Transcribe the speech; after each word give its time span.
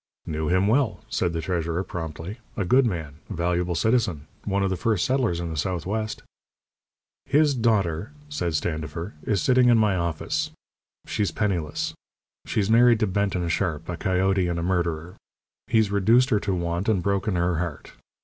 "Knew 0.25 0.47
him 0.47 0.65
well," 0.67 1.01
said 1.11 1.31
the 1.31 1.41
treasurer, 1.41 1.83
promptly. 1.83 2.39
"A 2.57 2.65
good 2.65 2.87
man. 2.87 3.19
A 3.29 3.35
valuable 3.35 3.75
citizen. 3.75 4.25
One 4.45 4.63
of 4.63 4.71
the 4.71 4.75
first 4.75 5.05
settlers 5.05 5.39
in 5.39 5.51
the 5.51 5.55
Southwest." 5.55 6.23
"His 7.27 7.53
daughter," 7.53 8.11
said 8.27 8.55
Standifer, 8.55 9.13
"is 9.23 9.43
sitting 9.43 9.69
in 9.69 9.77
my 9.77 9.95
office. 9.95 10.49
She's 11.05 11.29
penniless. 11.29 11.93
She's 12.47 12.67
married 12.67 12.99
to 13.01 13.05
Benton 13.05 13.47
Sharp, 13.49 13.87
a 13.89 13.95
coyote 13.95 14.47
and 14.47 14.57
a 14.57 14.63
murderer. 14.63 15.13
He's 15.67 15.91
reduced 15.91 16.31
her 16.31 16.39
to 16.39 16.55
want, 16.55 16.89
and 16.89 17.03
broken 17.03 17.35
her 17.35 17.59
heart. 17.59 17.93